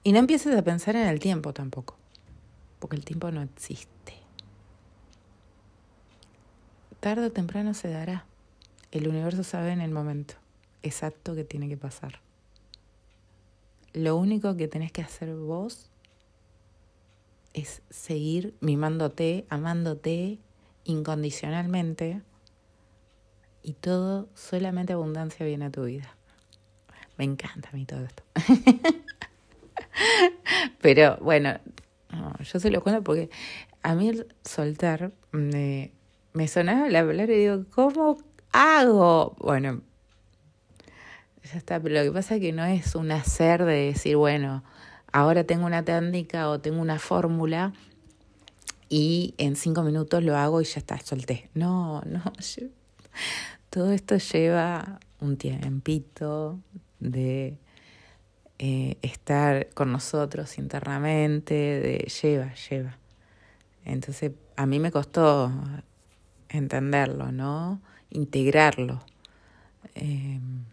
Y 0.04 0.14
no 0.14 0.20
empieces 0.20 0.56
a 0.56 0.64
pensar 0.64 0.96
en 0.96 1.08
el 1.08 1.20
tiempo 1.20 1.54
tampoco, 1.54 1.98
porque 2.80 2.96
el 2.96 3.04
tiempo 3.04 3.30
no 3.32 3.42
existe. 3.42 4.14
Tarde 7.00 7.28
o 7.28 7.32
temprano 7.32 7.74
se 7.74 7.90
dará. 7.90 8.26
El 8.92 9.08
universo 9.08 9.44
sabe 9.44 9.72
en 9.72 9.82
el 9.82 9.92
momento 9.92 10.36
exacto 10.84 11.36
que 11.36 11.44
tiene 11.44 11.68
que 11.68 11.78
pasar. 11.78 12.20
Lo 13.94 14.16
único 14.16 14.56
que 14.56 14.68
tenés 14.68 14.92
que 14.92 15.02
hacer 15.02 15.36
vos 15.36 15.90
es 17.54 17.82
seguir 17.90 18.56
mimándote, 18.62 19.46
amándote 19.50 20.40
incondicionalmente 20.84 22.22
y 23.64 23.74
todo, 23.74 24.30
solamente 24.36 24.94
abundancia 24.94 25.46
viene 25.46 25.66
a 25.66 25.70
tu 25.72 25.84
vida. 25.84 26.16
Me 27.18 27.26
encanta 27.26 27.70
a 27.70 27.76
mí 27.76 27.86
todo 27.86 28.06
esto. 28.06 28.24
Pero 30.82 31.18
bueno, 31.22 31.60
yo 32.42 32.60
se 32.60 32.72
lo 32.72 32.82
cuento 32.82 33.04
porque 33.04 33.30
a 33.84 33.96
mí 33.96 34.10
el 34.10 34.28
soltar 34.44 35.12
me, 35.32 35.92
me 36.34 36.48
sonaba 36.48 36.88
el 36.88 36.96
hablar 36.96 37.30
y 37.30 37.40
digo, 37.40 37.66
¿cómo 37.72 38.18
hago? 38.52 39.36
Bueno, 39.40 39.82
ya 41.44 41.58
está, 41.58 41.80
pero 41.80 41.96
lo 41.96 42.04
que 42.04 42.12
pasa 42.12 42.36
es 42.36 42.42
que 42.42 42.52
no 42.52 42.64
es 42.66 42.96
un 42.96 43.12
hacer 43.12 43.66
de 43.66 43.88
decir, 43.88 44.16
bueno, 44.16 44.64
ahora 45.12 45.44
tengo 45.44 45.66
una 45.66 45.84
técnica 45.84 46.50
o 46.50 46.60
tengo 46.60 46.82
una 46.82 47.00
fórmula 47.00 47.74
y 48.88 49.34
en 49.38 49.56
cinco 49.56 49.84
minutos 49.84 50.24
lo 50.24 50.38
hago 50.38 50.62
y 50.62 50.66
ya 50.66 50.80
está, 50.80 51.00
solté. 51.00 51.50
No, 51.54 52.02
no, 52.06 52.22
todo 53.70 53.92
esto 53.92 54.18
lleva 54.18 55.00
un 55.20 55.38
tiempito 55.38 56.60
de 57.00 57.58
eh, 58.58 58.98
estar 59.02 59.70
con 59.74 59.92
nosotros 59.92 60.58
internamente, 60.58 61.54
de 61.54 62.12
lleva, 62.22 62.54
lleva. 62.54 62.98
Entonces, 63.86 64.32
a 64.56 64.66
mí 64.66 64.80
me 64.80 64.92
costó 64.92 65.52
entenderlo, 66.50 67.32
¿no? 67.32 67.82
Integrarlo. 68.10 69.02
Em, 69.96 70.66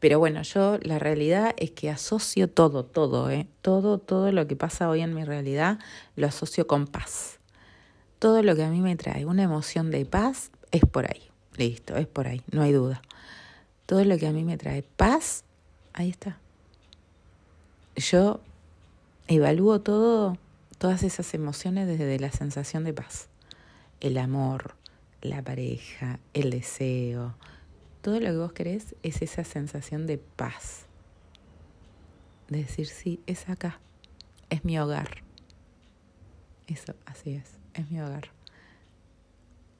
pero 0.00 0.18
bueno, 0.18 0.42
yo 0.42 0.78
la 0.82 0.98
realidad 0.98 1.54
es 1.58 1.70
que 1.70 1.90
asocio 1.90 2.48
todo, 2.48 2.84
todo, 2.84 3.30
¿eh? 3.30 3.46
Todo, 3.60 3.98
todo 3.98 4.32
lo 4.32 4.46
que 4.46 4.56
pasa 4.56 4.88
hoy 4.88 5.00
en 5.00 5.14
mi 5.14 5.24
realidad 5.24 5.78
lo 6.16 6.26
asocio 6.26 6.66
con 6.66 6.86
paz. 6.86 7.38
Todo 8.18 8.42
lo 8.42 8.56
que 8.56 8.64
a 8.64 8.70
mí 8.70 8.80
me 8.80 8.96
trae 8.96 9.24
una 9.26 9.42
emoción 9.42 9.90
de 9.90 10.04
paz 10.06 10.50
es 10.72 10.82
por 10.84 11.06
ahí. 11.06 11.22
Listo, 11.56 11.96
es 11.96 12.06
por 12.06 12.26
ahí, 12.26 12.42
no 12.50 12.62
hay 12.62 12.72
duda. 12.72 13.02
Todo 13.86 14.04
lo 14.04 14.16
que 14.18 14.26
a 14.26 14.32
mí 14.32 14.42
me 14.42 14.56
trae 14.56 14.82
paz 14.82 15.44
ahí 15.92 16.10
está. 16.10 16.38
Yo 17.96 18.40
evalúo 19.28 19.80
todo, 19.80 20.38
todas 20.78 21.02
esas 21.02 21.34
emociones 21.34 21.86
desde 21.86 22.18
la 22.18 22.30
sensación 22.30 22.84
de 22.84 22.94
paz. 22.94 23.28
El 24.00 24.18
amor, 24.18 24.74
la 25.20 25.42
pareja, 25.42 26.18
el 26.32 26.50
deseo. 26.50 27.34
Todo 28.00 28.18
lo 28.18 28.26
que 28.26 28.36
vos 28.36 28.52
querés 28.52 28.96
es 29.02 29.22
esa 29.22 29.44
sensación 29.44 30.06
de 30.06 30.18
paz. 30.18 30.86
De 32.48 32.58
decir, 32.58 32.86
sí, 32.86 33.20
es 33.26 33.48
acá. 33.48 33.78
Es 34.50 34.64
mi 34.64 34.78
hogar. 34.78 35.22
Eso, 36.66 36.94
así 37.06 37.34
es. 37.34 37.58
Es 37.74 37.90
mi 37.90 38.00
hogar. 38.00 38.30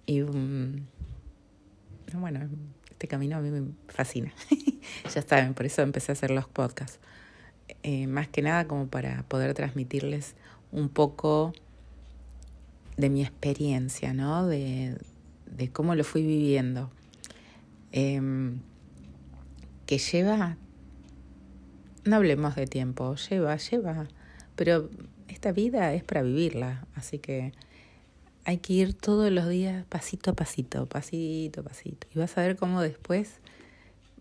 Y 0.07 0.23
um, 0.23 0.87
bueno, 2.15 2.41
este 2.91 3.09
camino 3.09 3.37
a 3.37 3.41
mí 3.41 3.51
me 3.51 3.73
fascina. 3.89 4.33
ya 5.15 5.23
saben, 5.23 5.55
por 5.55 5.67
eso 5.67 5.83
empecé 5.83 6.13
a 6.13 6.15
hacer 6.15 6.31
los 6.31 6.49
podcasts. 6.49 6.99
Eh, 7.83 8.07
más 8.07 8.29
que 8.29 8.43
nada 8.43 8.67
como 8.67 8.89
para 8.89 9.23
poder 9.25 9.55
transmitirles 9.55 10.35
un 10.71 10.89
poco 10.89 11.53
de 12.97 13.11
mi 13.11 13.23
experiencia, 13.23 14.13
¿no? 14.13 14.47
De, 14.47 14.97
de 15.47 15.71
cómo 15.71 15.95
lo 15.95 16.05
fui 16.05 16.23
viviendo. 16.23 16.91
Em, 17.93 18.61
que 19.87 19.99
lleva, 19.99 20.57
no 22.05 22.17
hablemos 22.17 22.55
de 22.55 22.67
tiempo, 22.67 23.15
lleva, 23.17 23.57
lleva, 23.57 24.09
pero 24.57 24.89
esta 25.29 25.53
vida 25.53 25.93
es 25.93 26.03
para 26.05 26.23
vivirla, 26.23 26.87
así 26.95 27.19
que 27.19 27.53
hay 28.45 28.59
que 28.59 28.73
ir 28.73 28.95
todos 28.95 29.31
los 29.31 29.49
días 29.49 29.85
pasito 29.87 30.33
a 30.33 30.35
pasito, 30.35 30.87
pasito 30.87 31.61
a 31.61 31.65
pasito. 31.65 32.07
Y 32.15 32.19
vas 32.19 32.37
a 32.37 32.43
ver 32.43 32.57
cómo 32.57 32.81
después 32.81 33.41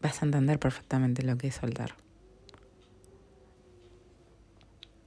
vas 0.02 0.22
a 0.22 0.26
entender 0.26 0.60
perfectamente 0.60 1.24
lo 1.24 1.38
que 1.38 1.48
es 1.48 1.56
soltar. 1.56 1.96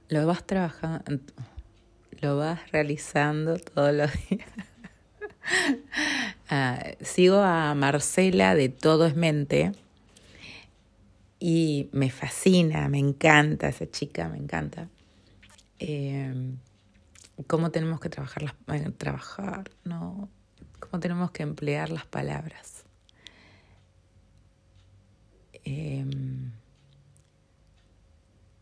Lo 0.09 0.25
vas 0.27 0.45
trabajando, 0.45 1.03
lo 2.21 2.37
vas 2.37 2.71
realizando 2.71 3.57
todos 3.57 3.93
los 3.93 4.11
días. 4.29 4.49
Ah, 6.49 6.83
sigo 7.01 7.37
a 7.37 7.73
Marcela 7.75 8.55
de 8.55 8.69
Todo 8.69 9.05
es 9.05 9.15
Mente 9.15 9.71
y 11.39 11.89
me 11.91 12.09
fascina, 12.09 12.87
me 12.89 12.99
encanta 12.99 13.67
esa 13.67 13.89
chica, 13.89 14.29
me 14.29 14.37
encanta. 14.37 14.89
Eh, 15.79 16.55
cómo 17.47 17.71
tenemos 17.71 17.99
que 17.99 18.09
trabajar, 18.09 18.43
las, 18.43 18.97
trabajar, 18.97 19.71
no, 19.83 20.29
cómo 20.79 20.99
tenemos 20.99 21.31
que 21.31 21.43
emplear 21.43 21.89
las 21.89 22.05
palabras. 22.05 22.85
Em, 25.63 26.51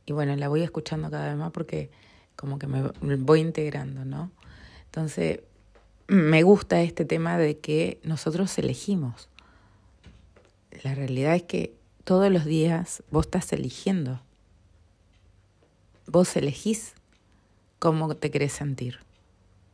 y 0.06 0.14
bueno, 0.14 0.36
la 0.36 0.48
voy 0.48 0.64
escuchando 0.64 1.10
cada 1.12 1.30
vez 1.30 1.38
más 1.38 1.52
porque 1.52 1.92
como 2.36 2.58
que 2.58 2.68
me 2.68 2.92
voy 3.18 3.42
integrando, 3.42 4.06
¿no? 4.06 4.32
Entonces, 4.86 5.42
me 6.08 6.44
gusta 6.44 6.82
este 6.82 7.06
tema 7.06 7.38
de 7.38 7.58
que 7.58 8.00
nosotros 8.04 8.58
elegimos. 8.58 9.30
La 10.84 10.96
realidad 10.96 11.36
es 11.36 11.44
que 11.44 11.74
todos 12.04 12.32
los 12.32 12.46
días 12.46 13.04
vos 13.10 13.26
estás 13.26 13.52
eligiendo. 13.54 14.22
Vos 16.06 16.36
elegís 16.36 16.96
cómo 17.84 18.16
te 18.16 18.32
querés 18.32 18.54
sentir. 18.54 19.00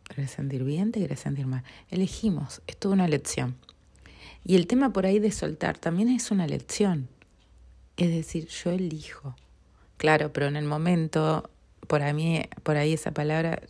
¿Te 0.08 0.16
querés 0.16 0.32
sentir 0.32 0.64
bien? 0.64 0.92
¿Te 0.92 1.00
querés 1.00 1.20
sentir 1.20 1.46
mal? 1.46 1.64
Elegimos. 1.92 2.64
Es 2.66 2.76
toda 2.76 2.96
una 2.96 3.06
elección. 3.06 3.56
Y 4.44 4.56
el 4.56 4.66
tema 4.66 4.92
por 4.92 5.06
ahí 5.06 5.20
de 5.20 5.32
soltar 5.32 5.78
también 5.78 6.10
es 6.10 6.32
una 6.32 6.46
elección. 6.46 7.08
Es 7.98 8.10
decir, 8.10 8.48
yo 8.48 8.72
elijo. 8.72 9.36
Claro, 9.98 10.34
pero 10.34 10.48
en 10.48 10.56
el 10.56 10.66
momento, 10.66 11.52
por, 11.86 12.02
mí, 12.16 12.42
por 12.64 12.78
ahí 12.78 12.94
esa 12.94 13.12
palabra, 13.12 13.62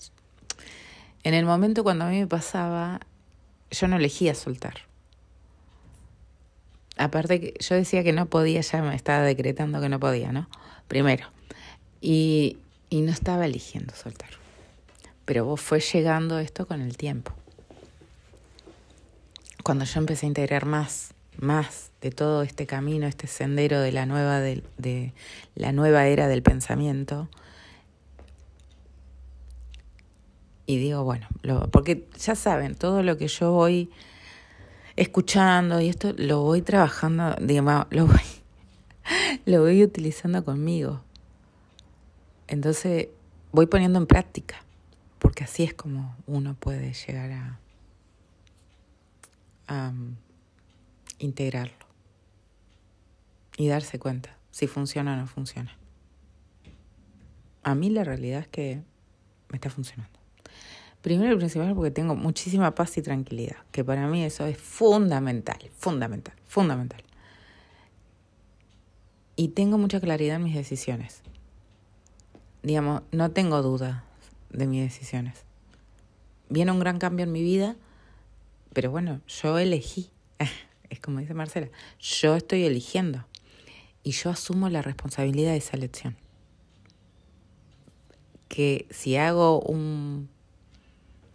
en 1.23 1.33
el 1.33 1.43
momento 1.43 1.83
cuando 1.83 2.05
a 2.05 2.09
mí 2.09 2.21
me 2.21 2.27
pasaba, 2.27 3.01
yo 3.71 3.89
no 3.89 3.97
elegía 3.97 4.35
soltar. 4.35 4.75
Aparte 6.95 7.41
que 7.41 7.53
yo 7.59 7.75
decía 7.75 8.05
que 8.05 8.13
no 8.13 8.27
podía, 8.27 8.61
ya 8.61 8.81
me 8.81 8.95
estaba 8.95 9.21
decretando 9.23 9.81
que 9.81 9.89
no 9.89 9.99
podía, 9.99 10.31
¿no? 10.31 10.47
Primero. 10.87 11.27
Y, 11.99 12.55
y 12.89 13.01
no 13.01 13.11
estaba 13.11 13.45
eligiendo 13.45 13.93
soltar. 13.95 14.29
Pero 15.25 15.55
fue 15.57 15.79
llegando 15.79 16.39
esto 16.39 16.67
con 16.67 16.81
el 16.81 16.97
tiempo. 16.97 17.33
Cuando 19.63 19.85
yo 19.85 19.99
empecé 19.99 20.25
a 20.25 20.29
integrar 20.29 20.65
más 20.65 21.13
más 21.39 21.91
de 22.01 22.11
todo 22.11 22.43
este 22.43 22.65
camino, 22.65 23.07
este 23.07 23.27
sendero 23.27 23.79
de 23.79 23.91
la 23.91 24.05
nueva, 24.05 24.39
de 24.39 25.13
la 25.55 25.71
nueva 25.71 26.07
era 26.07 26.27
del 26.27 26.43
pensamiento. 26.43 27.29
Y 30.65 30.77
digo, 30.77 31.03
bueno, 31.03 31.27
lo, 31.41 31.69
porque 31.71 32.07
ya 32.17 32.35
saben, 32.35 32.75
todo 32.75 33.03
lo 33.03 33.17
que 33.17 33.27
yo 33.27 33.51
voy 33.51 33.89
escuchando 34.95 35.79
y 35.81 35.89
esto 35.89 36.13
lo 36.17 36.41
voy 36.41 36.61
trabajando, 36.61 37.35
digamos, 37.41 37.87
lo 37.89 38.05
voy, 38.05 38.19
lo 39.45 39.61
voy 39.61 39.83
utilizando 39.83 40.43
conmigo. 40.45 41.01
Entonces 42.49 43.09
voy 43.51 43.67
poniendo 43.67 43.99
en 43.99 44.07
práctica, 44.07 44.55
porque 45.19 45.43
así 45.43 45.63
es 45.63 45.75
como 45.75 46.15
uno 46.25 46.55
puede 46.55 46.93
llegar 46.93 47.31
a, 47.31 47.59
a 49.67 49.93
integrarlo 51.19 51.85
y 53.55 53.67
darse 53.67 53.99
cuenta 53.99 54.35
si 54.49 54.65
funciona 54.65 55.13
o 55.13 55.17
no 55.17 55.27
funciona. 55.27 55.77
A 57.61 57.75
mí 57.75 57.91
la 57.91 58.03
realidad 58.03 58.41
es 58.41 58.47
que 58.47 58.81
me 59.49 59.57
está 59.57 59.69
funcionando. 59.69 60.17
Primero 61.03 61.35
y 61.35 61.37
principal 61.37 61.75
porque 61.75 61.91
tengo 61.91 62.15
muchísima 62.15 62.73
paz 62.73 62.97
y 62.97 63.03
tranquilidad, 63.03 63.57
que 63.71 63.85
para 63.85 64.07
mí 64.07 64.23
eso 64.23 64.47
es 64.47 64.57
fundamental, 64.57 65.59
fundamental, 65.77 66.35
fundamental. 66.47 67.03
Y 69.35 69.49
tengo 69.49 69.77
mucha 69.77 70.01
claridad 70.01 70.37
en 70.37 70.43
mis 70.45 70.55
decisiones. 70.55 71.21
Digamos, 72.61 73.03
no 73.11 73.31
tengo 73.31 73.61
duda 73.61 74.03
de 74.49 74.67
mis 74.67 74.81
decisiones. 74.81 75.45
Viene 76.49 76.71
un 76.71 76.79
gran 76.79 76.99
cambio 76.99 77.23
en 77.23 77.31
mi 77.31 77.41
vida, 77.41 77.75
pero 78.73 78.91
bueno, 78.91 79.21
yo 79.27 79.57
elegí. 79.57 80.09
es 80.89 80.99
como 80.99 81.19
dice 81.19 81.33
Marcela, 81.33 81.69
yo 81.99 82.35
estoy 82.35 82.63
eligiendo 82.63 83.25
y 84.03 84.11
yo 84.11 84.29
asumo 84.29 84.69
la 84.69 84.81
responsabilidad 84.81 85.51
de 85.51 85.57
esa 85.57 85.77
elección. 85.77 86.17
Que 88.47 88.87
si 88.89 89.15
hago 89.15 89.61
un 89.61 90.29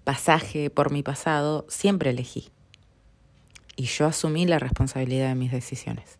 pasaje 0.02 0.70
por 0.70 0.90
mi 0.90 1.02
pasado, 1.02 1.64
siempre 1.68 2.10
elegí. 2.10 2.50
Y 3.76 3.84
yo 3.84 4.06
asumí 4.06 4.46
la 4.46 4.58
responsabilidad 4.58 5.28
de 5.28 5.34
mis 5.34 5.52
decisiones. 5.52 6.18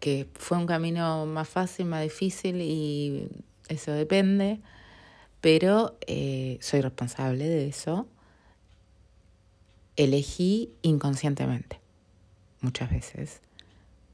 Que 0.00 0.28
fue 0.34 0.58
un 0.58 0.66
camino 0.66 1.26
más 1.26 1.48
fácil, 1.48 1.86
más 1.86 2.02
difícil 2.02 2.60
y 2.60 3.28
eso 3.68 3.92
depende, 3.92 4.60
pero 5.40 5.98
eh, 6.06 6.58
soy 6.60 6.80
responsable 6.80 7.48
de 7.48 7.68
eso 7.68 8.06
elegí 9.98 10.70
inconscientemente, 10.82 11.80
muchas 12.60 12.88
veces. 12.88 13.40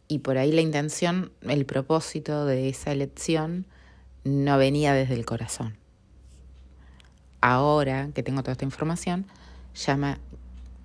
Y 0.09 0.21
por 0.21 0.39
ahí 0.39 0.51
la 0.51 0.63
intención, 0.63 1.31
el 1.43 1.67
propósito 1.67 2.47
de 2.47 2.71
esa 2.71 2.91
elección 2.91 3.67
no 4.25 4.57
venía 4.57 4.95
desde 4.95 5.15
el 5.15 5.27
corazón. 5.27 5.77
Ahora 7.43 8.09
que 8.15 8.23
tengo 8.23 8.43
toda 8.43 8.53
esta 8.53 8.65
información, 8.65 9.27
llama 9.75 10.19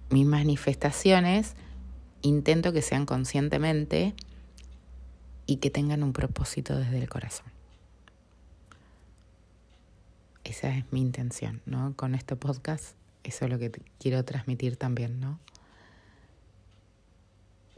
mis 0.10 0.26
manifestaciones, 0.26 1.56
intento 2.22 2.74
que 2.74 2.82
sean 2.82 3.06
conscientemente 3.06 4.14
y 5.50 5.58
que 5.58 5.72
tengan 5.72 6.04
un 6.04 6.14
propósito 6.14 6.78
desde 6.78 7.00
el 7.00 7.10
corazón. 7.10 7.48
Esa 10.44 10.70
es 10.78 10.86
mi 10.92 11.02
intención, 11.02 11.64
¿no? 11.66 11.96
Con 11.96 12.14
este 12.14 12.36
podcast 12.36 12.96
eso 13.24 13.46
es 13.46 13.52
lo 13.52 13.58
que 13.58 13.72
quiero 14.00 14.24
transmitir 14.24 14.78
también, 14.78 15.20
¿no? 15.20 15.40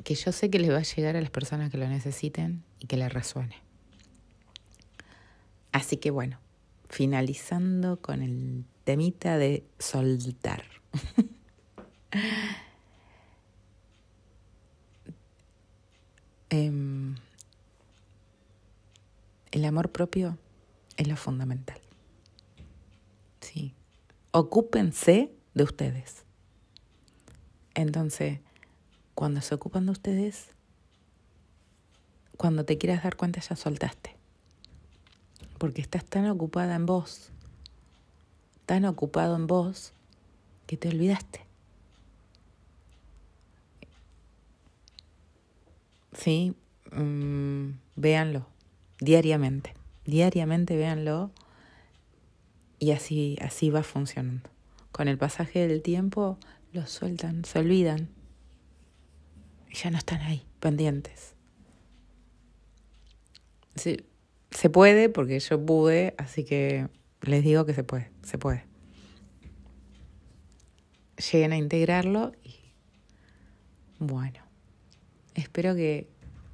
Que 0.03 0.15
yo 0.15 0.34
sé 0.34 0.49
que 0.49 0.60
les 0.60 0.69
va 0.69 0.79
a 0.79 0.84
llegar 0.84 1.15
a 1.15 1.21
las 1.21 1.29
personas 1.29 1.71
que 1.71 1.77
lo 1.77 1.88
necesiten 1.88 2.62
y 2.79 2.88
que 2.88 2.97
les 2.97 3.13
resuene. 3.13 3.55
Así 5.71 5.95
que 5.95 6.12
bueno, 6.12 6.39
finalizando 6.89 8.01
con 8.01 8.21
el 8.21 8.65
temita 8.84 9.38
de 9.38 9.63
soltar. 9.79 10.65
Em, 16.53 17.15
el 19.51 19.65
amor 19.65 19.91
propio 19.91 20.37
es 20.97 21.07
lo 21.07 21.15
fundamental. 21.15 21.79
Sí, 23.41 23.73
ocúpense 24.31 25.31
de 25.53 25.63
ustedes. 25.63 26.23
Entonces, 27.73 28.39
cuando 29.13 29.41
se 29.41 29.55
ocupan 29.55 29.85
de 29.85 29.91
ustedes, 29.91 30.47
cuando 32.37 32.65
te 32.65 32.77
quieras 32.77 33.03
dar 33.03 33.15
cuenta 33.15 33.39
ya 33.41 33.55
soltaste. 33.55 34.15
Porque 35.57 35.81
estás 35.81 36.05
tan 36.05 36.27
ocupada 36.27 36.75
en 36.75 36.85
vos, 36.85 37.29
tan 38.65 38.85
ocupado 38.85 39.35
en 39.35 39.47
vos, 39.47 39.93
que 40.65 40.77
te 40.77 40.89
olvidaste. 40.89 41.41
Sí, 46.13 46.55
mm, 46.91 47.71
véanlo 47.95 48.45
diariamente. 49.01 49.73
Diariamente 50.05 50.77
véanlo 50.77 51.31
y 52.79 52.91
así, 52.91 53.37
así 53.41 53.69
va 53.69 53.83
funcionando. 53.83 54.49
Con 54.93 55.09
el 55.09 55.17
pasaje 55.17 55.67
del 55.67 55.81
tiempo 55.81 56.37
los 56.71 56.89
sueltan, 56.89 57.43
se 57.43 57.59
olvidan. 57.59 58.07
Y 59.69 59.75
ya 59.75 59.91
no 59.91 59.97
están 59.97 60.21
ahí, 60.21 60.45
pendientes. 60.59 61.35
Sí, 63.75 64.05
se 64.51 64.69
puede 64.69 65.09
porque 65.09 65.39
yo 65.39 65.65
pude, 65.65 66.13
así 66.17 66.43
que 66.43 66.87
les 67.21 67.43
digo 67.43 67.65
que 67.65 67.73
se 67.73 67.83
puede, 67.83 68.11
se 68.23 68.37
puede. 68.37 68.65
Lleguen 71.31 71.51
a 71.51 71.57
integrarlo 71.57 72.31
y 72.43 72.55
bueno, 73.99 74.39
espero 75.35 75.75
que 75.75 76.07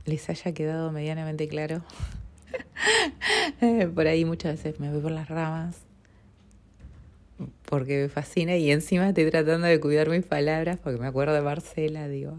les 0.06 0.30
haya 0.30 0.54
quedado 0.54 0.92
medianamente 0.92 1.48
claro. 1.48 1.84
por 3.96 4.08
ahí 4.08 4.26
muchas 4.26 4.64
veces 4.64 4.80
me 4.80 4.92
voy 4.92 5.02
por 5.02 5.12
las 5.12 5.28
ramas 5.28 5.88
porque 7.66 8.04
me 8.04 8.10
fascina 8.10 8.56
y 8.56 8.72
encima 8.72 9.10
estoy 9.10 9.30
tratando 9.30 9.68
de 9.68 9.80
cuidar 9.80 10.10
mis 10.10 10.26
palabras 10.26 10.80
porque 10.82 11.00
me 11.00 11.08
acuerdo 11.08 11.34
de 11.34 11.42
Marcela, 11.42 12.08
digo. 12.08 12.38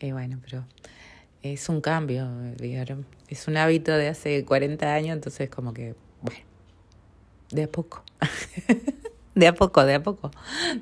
Y 0.00 0.12
bueno, 0.12 0.38
pero 0.44 0.64
es 1.42 1.68
un 1.68 1.80
cambio, 1.80 2.28
es 3.28 3.48
un 3.48 3.56
hábito 3.56 3.92
de 3.96 4.08
hace 4.08 4.44
40 4.44 4.94
años, 4.94 5.14
entonces 5.14 5.48
como 5.50 5.72
que, 5.72 5.94
bueno, 6.22 6.40
de 7.50 7.64
a 7.64 7.68
poco. 7.68 8.04
de 9.40 9.46
a 9.46 9.54
poco, 9.54 9.84
de 9.84 9.94
a 9.94 10.02
poco. 10.02 10.30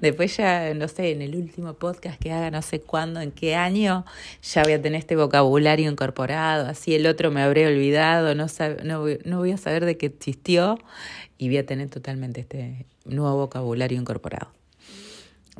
Después 0.00 0.36
ya, 0.36 0.72
no 0.74 0.86
sé, 0.86 1.10
en 1.10 1.22
el 1.22 1.34
último 1.34 1.74
podcast 1.74 2.20
que 2.20 2.32
haga, 2.32 2.52
no 2.52 2.62
sé 2.62 2.80
cuándo, 2.80 3.20
en 3.20 3.32
qué 3.32 3.56
año, 3.56 4.06
ya 4.42 4.62
voy 4.62 4.72
a 4.72 4.80
tener 4.80 5.00
este 5.00 5.16
vocabulario 5.16 5.90
incorporado, 5.90 6.68
así 6.68 6.94
el 6.94 7.06
otro 7.06 7.32
me 7.32 7.42
habré 7.42 7.66
olvidado, 7.66 8.34
no, 8.36 8.46
no, 8.84 9.38
voy 9.38 9.52
a 9.52 9.56
saber 9.56 9.84
de 9.84 9.96
qué 9.96 10.06
existió 10.06 10.78
y 11.36 11.48
voy 11.48 11.58
a 11.58 11.66
tener 11.66 11.90
totalmente 11.90 12.42
este 12.42 12.86
nuevo 13.04 13.36
vocabulario 13.36 13.98
incorporado. 13.98 14.52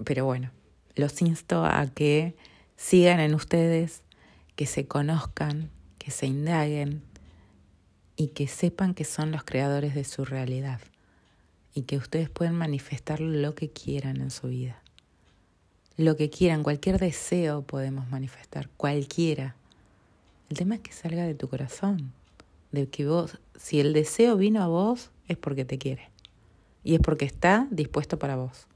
Pero 0.05 0.25
bueno, 0.25 0.53
los 0.95 1.21
insto 1.21 1.65
a 1.65 1.87
que 1.93 2.37
sigan 2.77 3.19
en 3.19 3.35
ustedes, 3.35 4.03
que 4.55 4.67
se 4.67 4.87
conozcan, 4.87 5.69
que 5.99 6.13
se 6.13 6.27
indaguen 6.27 7.03
y 8.15 8.29
que 8.29 8.47
sepan 8.47 8.95
que 8.95 9.05
son 9.05 9.33
los 9.33 9.43
creadores 9.43 9.97
de 9.97 10.05
su 10.05 10.25
realidad 10.25 10.79
y 11.75 11.83
que 11.83 11.97
ustedes 11.97 12.31
pueden 12.31 12.55
manifestar 12.55 13.21
lo 13.21 13.55
que 13.55 13.71
quieran 13.71 14.21
en 14.21 14.31
su 14.31 14.49
vida. 14.49 14.81
Lo 15.97 16.17
que 16.17 16.31
quieran, 16.31 16.63
cualquier 16.63 16.99
deseo 16.99 17.63
podemos 17.63 18.09
manifestar, 18.09 18.69
cualquiera. 18.77 19.57
El 20.49 20.57
tema 20.57 20.77
es 20.77 20.81
que 20.81 20.93
salga 20.93 21.25
de 21.25 21.35
tu 21.35 21.49
corazón, 21.49 22.13
de 22.73 22.89
que 22.89 23.07
vos, 23.07 23.39
si 23.57 23.81
el 23.81 23.93
deseo 23.93 24.37
vino 24.37 24.63
a 24.63 24.69
vos, 24.69 25.11
es 25.29 25.37
porque 25.37 25.65
te 25.65 25.79
quiere 25.79 26.11
y 26.85 26.95
es 26.95 27.01
porque 27.01 27.25
está 27.25 27.67
dispuesto 27.71 28.19
para 28.19 28.37
vos. 28.37 28.67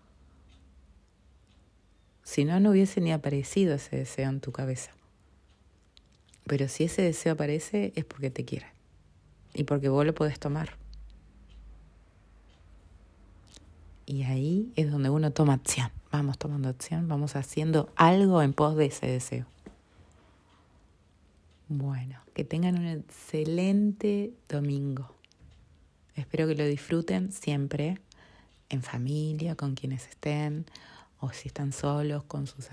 Si 2.24 2.44
no, 2.44 2.58
no 2.60 2.70
hubiese 2.70 3.00
ni 3.00 3.12
aparecido 3.12 3.74
ese 3.74 3.96
deseo 3.96 4.28
en 4.28 4.40
tu 4.40 4.52
cabeza. 4.52 4.90
Pero 6.46 6.68
si 6.68 6.84
ese 6.84 7.02
deseo 7.02 7.34
aparece 7.34 7.92
es 7.94 8.04
porque 8.04 8.30
te 8.30 8.44
quiere 8.44 8.66
y 9.54 9.64
porque 9.64 9.88
vos 9.88 10.04
lo 10.04 10.14
podés 10.14 10.38
tomar. 10.38 10.76
Y 14.08 14.22
ahí 14.22 14.72
es 14.74 14.90
donde 14.90 15.10
uno 15.10 15.32
toma 15.32 15.52
acción. 15.52 15.90
Vamos 16.10 16.38
tomando 16.38 16.70
acción, 16.70 17.08
vamos 17.08 17.36
haciendo 17.36 17.92
algo 17.94 18.40
en 18.40 18.54
pos 18.54 18.74
de 18.74 18.86
ese 18.86 19.06
deseo. 19.06 19.44
Bueno, 21.68 22.18
que 22.32 22.42
tengan 22.42 22.78
un 22.78 22.86
excelente 22.86 24.32
domingo. 24.48 25.14
Espero 26.14 26.48
que 26.48 26.54
lo 26.54 26.64
disfruten 26.64 27.32
siempre, 27.32 28.00
en 28.70 28.82
familia, 28.82 29.56
con 29.56 29.74
quienes 29.74 30.08
estén, 30.08 30.64
o 31.20 31.30
si 31.34 31.48
están 31.48 31.72
solos, 31.72 32.24
con 32.24 32.46
sus, 32.46 32.68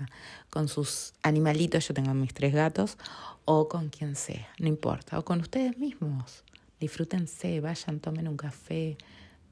con 0.48 0.68
sus 0.68 1.12
animalitos, 1.22 1.86
yo 1.86 1.92
tengo 1.92 2.14
mis 2.14 2.32
tres 2.32 2.54
gatos, 2.54 2.96
o 3.44 3.68
con 3.68 3.90
quien 3.90 4.16
sea, 4.16 4.48
no 4.58 4.68
importa, 4.68 5.18
o 5.18 5.24
con 5.26 5.42
ustedes 5.42 5.76
mismos. 5.76 6.44
Disfrútense, 6.80 7.60
vayan, 7.60 8.00
tomen 8.00 8.26
un 8.26 8.38
café, 8.38 8.96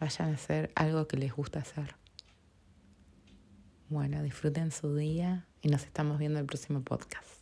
vayan 0.04 0.30
a 0.30 0.34
hacer 0.34 0.70
algo 0.74 1.08
que 1.08 1.16
les 1.16 1.32
gusta 1.32 1.60
hacer. 1.60 1.94
Bueno, 3.88 4.22
disfruten 4.22 4.70
su 4.70 4.94
día 4.94 5.46
y 5.62 5.68
nos 5.68 5.84
estamos 5.84 6.18
viendo 6.18 6.38
en 6.38 6.42
el 6.42 6.46
próximo 6.46 6.82
podcast. 6.82 7.33